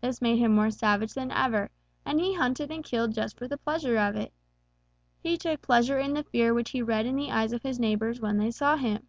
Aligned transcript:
This 0.00 0.20
made 0.20 0.38
him 0.40 0.52
more 0.52 0.72
savage 0.72 1.14
than 1.14 1.30
ever, 1.30 1.70
and 2.04 2.18
he 2.18 2.34
hunted 2.34 2.72
and 2.72 2.82
killed 2.82 3.14
just 3.14 3.38
for 3.38 3.46
the 3.46 3.56
pleasure 3.56 3.96
of 3.98 4.16
it. 4.16 4.32
He 5.20 5.38
took 5.38 5.62
pleasure 5.62 6.00
in 6.00 6.12
the 6.12 6.24
fear 6.24 6.52
which 6.52 6.70
he 6.70 6.82
read 6.82 7.06
in 7.06 7.14
the 7.14 7.30
eyes 7.30 7.52
of 7.52 7.62
his 7.62 7.78
neighbors 7.78 8.20
when 8.20 8.38
they 8.38 8.50
saw 8.50 8.74
him. 8.76 9.06